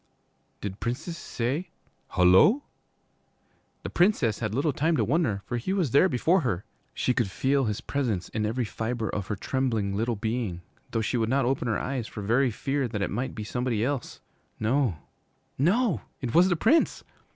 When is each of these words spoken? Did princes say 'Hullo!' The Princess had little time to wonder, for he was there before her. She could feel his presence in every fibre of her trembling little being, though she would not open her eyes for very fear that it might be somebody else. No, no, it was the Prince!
Did 0.61 0.79
princes 0.79 1.15
say 1.15 1.69
'Hullo!' 2.15 2.63
The 3.83 3.91
Princess 3.91 4.39
had 4.39 4.55
little 4.55 4.73
time 4.73 4.97
to 4.97 5.03
wonder, 5.03 5.43
for 5.45 5.57
he 5.57 5.73
was 5.73 5.91
there 5.91 6.09
before 6.09 6.41
her. 6.41 6.65
She 6.95 7.13
could 7.13 7.29
feel 7.29 7.65
his 7.65 7.81
presence 7.81 8.27
in 8.29 8.43
every 8.43 8.65
fibre 8.65 9.09
of 9.09 9.27
her 9.27 9.35
trembling 9.35 9.95
little 9.95 10.15
being, 10.15 10.61
though 10.89 11.01
she 11.01 11.17
would 11.17 11.29
not 11.29 11.45
open 11.45 11.67
her 11.67 11.77
eyes 11.77 12.07
for 12.07 12.23
very 12.23 12.49
fear 12.49 12.87
that 12.87 13.03
it 13.03 13.11
might 13.11 13.35
be 13.35 13.43
somebody 13.43 13.85
else. 13.85 14.21
No, 14.59 14.97
no, 15.59 16.01
it 16.19 16.33
was 16.33 16.49
the 16.49 16.55
Prince! 16.55 17.03